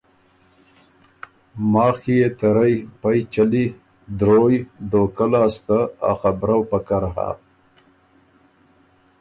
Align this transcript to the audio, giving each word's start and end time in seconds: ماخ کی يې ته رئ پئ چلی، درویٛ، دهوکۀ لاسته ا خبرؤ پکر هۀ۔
ماخ 1.71 1.95
کی 2.03 2.13
يې 2.19 2.29
ته 2.37 2.47
رئ 2.55 2.75
پئ 3.01 3.19
چلی، 3.33 3.65
درویٛ، 4.19 4.59
دهوکۀ 4.91 5.25
لاسته 5.31 5.79
ا 6.09 6.11
خبرؤ 6.19 6.61
پکر 6.69 7.03
هۀ۔ 7.13 7.29